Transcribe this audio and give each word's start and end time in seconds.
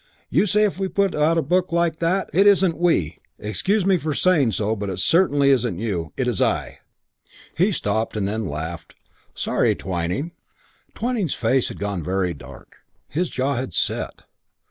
You 0.31 0.47
say 0.47 0.63
if 0.63 0.79
'we' 0.79 0.87
put 0.87 1.13
out 1.13 1.37
a 1.37 1.43
book 1.43 1.71
like 1.71 1.99
that. 1.99 2.27
It 2.33 2.47
isn't 2.47 2.75
'we.' 2.75 3.19
Excuse 3.37 3.85
me 3.85 3.99
saying 3.99 4.53
so, 4.53 4.75
but 4.75 4.89
it 4.89 4.97
certainly 4.97 5.51
isn't 5.51 5.77
you. 5.77 6.11
It's 6.17 6.41
I." 6.41 6.79
He 7.55 7.71
stopped, 7.71 8.17
and 8.17 8.27
then 8.27 8.47
laughed. 8.47 8.95
"Sorry, 9.35 9.75
Twyning." 9.75 10.31
III 10.31 10.31
Twyning's 10.95 11.35
face 11.35 11.67
had 11.67 11.77
gone 11.79 12.03
very 12.03 12.33
dark. 12.33 12.77
His 13.09 13.29
jaw 13.29 13.53
had 13.53 13.75
set. 13.75 14.23